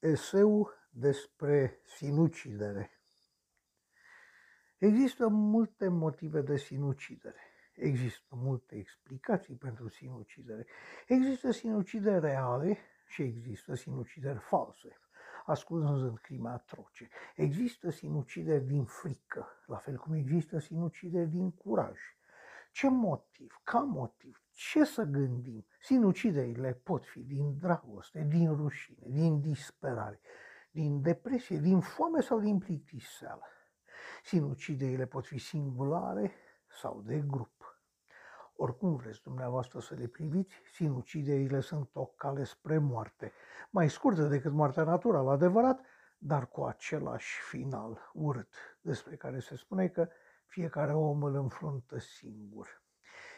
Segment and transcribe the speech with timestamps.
[0.00, 2.90] Eseu despre sinucidere.
[4.78, 7.40] Există multe motive de sinucidere.
[7.74, 10.66] Există multe explicații pentru sinucidere.
[11.06, 14.98] Există sinucidere reale și există sinucideri false,
[15.46, 17.08] ascunzând crime atroce.
[17.36, 21.98] Există sinucideri din frică, la fel cum există sinucideri din curaj.
[22.70, 23.60] Ce motiv?
[23.64, 24.42] Ca motiv?
[24.50, 25.66] Ce să gândim?
[25.80, 30.20] Sinuciderile pot fi din dragoste, din rușine, din disperare,
[30.70, 33.44] din depresie, din foame sau din plictiseală.
[34.24, 36.32] Sinuciderile pot fi singulare
[36.80, 37.80] sau de grup.
[38.56, 43.32] Oricum vreți dumneavoastră să le priviți, sinuciderile sunt o cale spre moarte,
[43.70, 45.80] mai scurtă decât moartea naturală, adevărat,
[46.18, 50.08] dar cu același final urât, despre care se spune că
[50.50, 52.82] fiecare om îl înfruntă singur.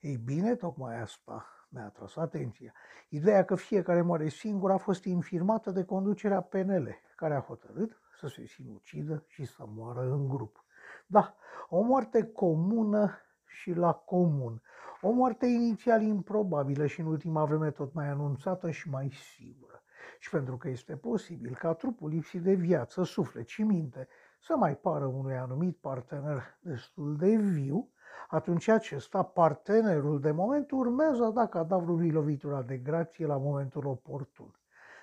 [0.00, 2.72] Ei bine, tocmai asta mi-a atras atenția.
[3.08, 8.26] Ideea că fiecare moare singur a fost infirmată de conducerea PNL, care a hotărât să
[8.26, 10.64] se sinucidă și să moară în grup.
[11.06, 11.36] Da,
[11.68, 14.62] o moarte comună și la comun.
[15.00, 19.82] O moarte inițial improbabilă și în ultima vreme tot mai anunțată și mai sigură.
[20.18, 24.08] Și pentru că este posibil ca trupul lipsit de viață, suflet și minte
[24.46, 27.90] să mai pară unui anumit partener destul de viu,
[28.28, 34.60] atunci acesta, partenerul de moment, urmează a da cadavrului lovitura de grație la momentul oportun.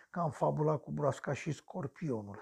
[0.10, 2.40] Ca în fabula cu broasca și scorpionul.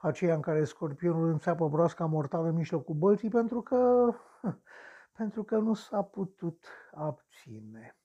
[0.00, 4.10] Aceea în care scorpionul înțeapă broasca mortală în mijlocul bălții pentru că,
[5.18, 7.96] pentru că nu s-a putut abține.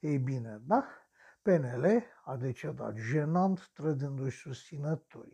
[0.00, 0.84] Ei bine, da?
[1.42, 5.31] PNL a decedat jenant trădându-și susținătorii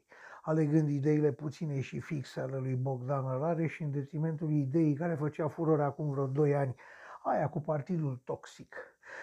[0.48, 5.48] alegând ideile puține și fixe ale lui Bogdan Rare și în detrimentul ideii care făcea
[5.48, 6.74] furore acum vreo 2 ani,
[7.22, 8.74] aia cu partidul toxic.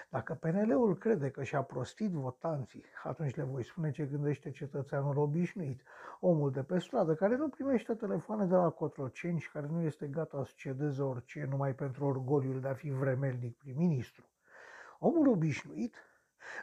[0.10, 5.82] Dacă PNL-ul crede că și-a prostit votanții, atunci le voi spune ce gândește cetățeanul obișnuit,
[6.20, 10.08] omul de pe stradă care nu primește telefoane de la Cotroceni și care nu este
[10.08, 14.24] gata să cedeze orice numai pentru orgoliul de a fi vremelnic prim-ministru.
[15.00, 15.96] Omul obișnuit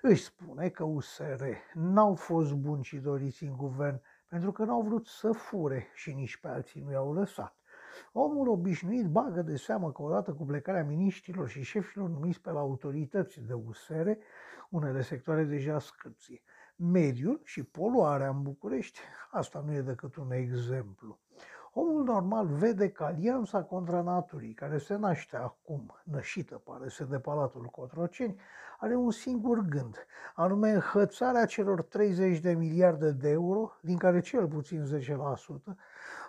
[0.03, 4.01] își spune că USR n-au fost buni și doriți în guvern
[4.33, 7.57] pentru că n-au vrut să fure și nici pe alții nu i-au lăsat.
[8.13, 12.59] Omul obișnuit bagă de seamă că odată cu plecarea miniștrilor și șefilor numiți pe la
[12.59, 14.11] autorități de USR,
[14.71, 16.43] unele sectoare deja scârție.
[16.77, 18.99] Mediul și poluarea în București,
[19.31, 21.22] asta nu e decât un exemplu.
[21.75, 27.19] Omul normal vede că alianța contra naturii, care se naște acum, nășită pare să de
[27.19, 28.41] Palatul Cotroceni,
[28.79, 34.49] are un singur gând, anume înhățarea celor 30 de miliarde de euro, din care cel
[34.49, 35.01] puțin
[35.71, 35.77] 10%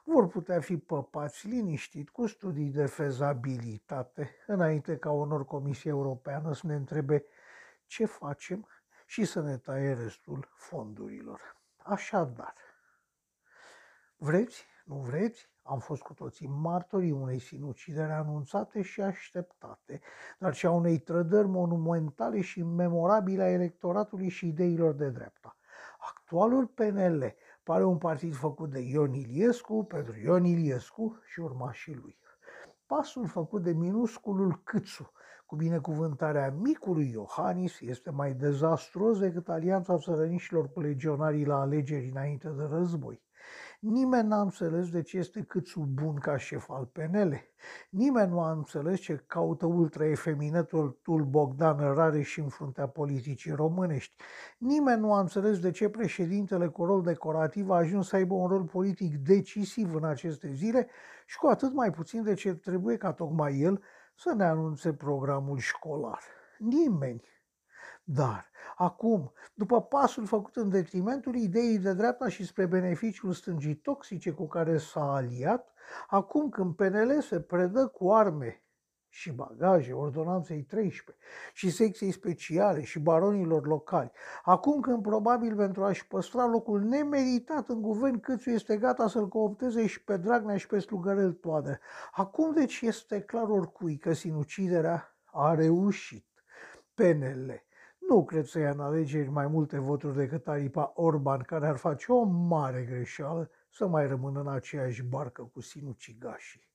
[0.04, 6.68] vor putea fi păpați liniștit cu studii de fezabilitate, înainte ca onor Comisia Europeană să
[6.68, 7.26] ne întrebe
[7.86, 8.68] ce facem
[9.06, 11.56] și să ne taie restul fondurilor.
[11.78, 12.54] Așadar,
[14.18, 15.52] vreți nu vreți?
[15.62, 20.00] Am fost cu toții martorii unei sinucidere anunțate și așteptate,
[20.40, 25.58] dar și a unei trădări monumentale și memorabile a electoratului și ideilor de dreapta.
[26.00, 32.18] Actualul PNL pare un partid făcut de Ion Iliescu pentru Ion Iliescu și urmașii lui.
[32.86, 35.12] Pasul făcut de minusculul Câțu,
[35.46, 42.50] cu binecuvântarea micului Iohannis, este mai dezastruos decât alianța țărănișilor cu legionarii la alegeri înainte
[42.50, 43.22] de război.
[43.84, 47.42] Nimeni n-a înțeles de ce este câțu bun ca șef al PNL.
[47.90, 54.16] Nimeni nu a înțeles ce caută ultra-efeminătul Bogdan Rareș și în fruntea politicii românești.
[54.58, 58.48] Nimeni nu a înțeles de ce președintele cu rol decorativ a ajuns să aibă un
[58.48, 60.88] rol politic decisiv în aceste zile
[61.26, 63.84] și cu atât mai puțin de ce trebuie ca tocmai el
[64.16, 66.22] să ne anunțe programul școlar.
[66.58, 67.24] Nimeni.
[68.04, 68.52] Dar,
[68.84, 74.48] acum, după pasul făcut în detrimentul ideii de dreapta și spre beneficiul stângii toxice cu
[74.48, 75.74] care s-a aliat,
[76.08, 78.64] acum când PNL se predă cu arme
[79.10, 84.12] și bagaje ordonanței 13 și secției speciale și baronilor locali,
[84.44, 89.88] acum când probabil pentru a-și păstra locul nemeritat în guvern Câțu este gata să-l coopteze
[89.88, 91.80] și pe Dragnea și pe Slugărel Toadă,
[92.12, 96.26] acum deci este clar oricui că sinuciderea a reușit.
[96.94, 97.64] PNL
[98.14, 102.12] nu cred să ia în alegeri mai multe voturi decât aripa Orban, care ar face
[102.12, 106.70] o mare greșeală să mai rămână în aceeași barcă cu sinucigașii.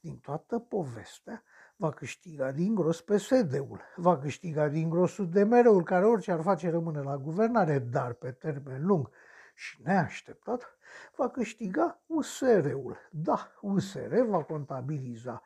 [0.00, 1.42] Din toată povestea,
[1.76, 7.00] va câștiga din gros PSD-ul, va câștiga din gros UDMR-ul, care orice ar face rămâne
[7.00, 9.10] la guvernare, dar pe termen lung
[9.54, 10.78] și neașteptat,
[11.16, 12.96] va câștiga USR-ul.
[13.10, 15.42] Da, USR va contabiliza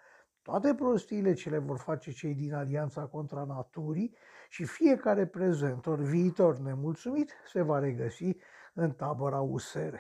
[0.50, 4.16] toate prostiile ce le vor face cei din Alianța contra Naturii
[4.48, 8.36] și fiecare prezent ori viitor nemulțumit se va regăsi
[8.74, 9.94] în tabăra USR.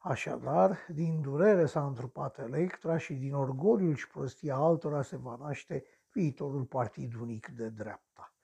[0.00, 5.84] Așadar, din durere s-a întrupat Electra și din orgoliul și prostia altora se va naște
[6.12, 8.34] viitorul partid unic de dreapta.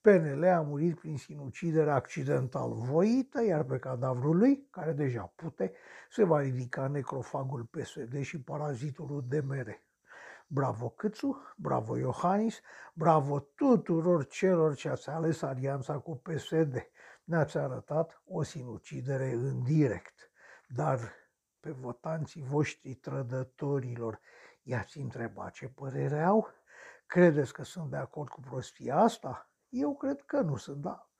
[0.00, 5.72] PNL a murit prin sinucidere accidental voită, iar pe cadavrul lui, care deja pute,
[6.10, 9.82] se va ridica necrofagul PSD și parazitul UDMR.
[10.46, 12.60] Bravo Câțu, bravo Iohannis,
[12.94, 16.90] bravo tuturor celor ce ați ales alianța cu PSD.
[17.24, 20.30] Ne-ați arătat o sinucidere în direct.
[20.68, 21.12] Dar
[21.60, 24.20] pe votanții voștri trădătorilor
[24.62, 26.48] i-ați întrebat ce părere au?
[27.06, 29.50] Credeți că sunt de acord cu prostia asta?
[29.68, 31.10] Eu cred că nu sunt, da.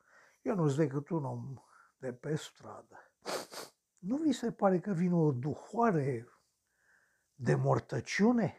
[0.42, 1.62] Eu nu sunt decât un om
[1.98, 3.10] de pe stradă.
[3.98, 6.28] Nu vi se pare că vine o duhoare
[7.34, 8.54] de mortăciune?